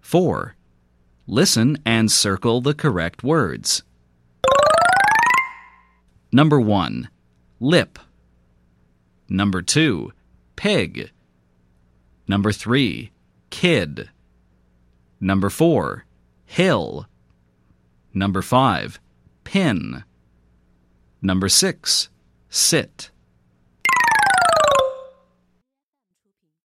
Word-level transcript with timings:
4. 0.00 0.56
Listen 1.26 1.78
and 1.84 2.10
circle 2.10 2.60
the 2.60 2.74
correct 2.74 3.22
words. 3.22 3.82
Number 6.32 6.60
1. 6.60 7.08
Lip. 7.60 7.98
Number 9.28 9.62
2. 9.62 10.12
Pig. 10.56 11.10
Number 12.26 12.52
3. 12.52 13.10
Kid. 13.50 14.10
Number 15.20 15.50
4. 15.50 16.04
Hill. 16.46 17.06
Number 18.14 18.42
5. 18.42 19.00
Pin. 19.44 20.04
Number 21.22 21.48
6. 21.48 22.08
Sit. 22.48 23.10